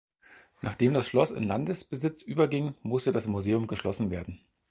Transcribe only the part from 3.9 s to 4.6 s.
werden.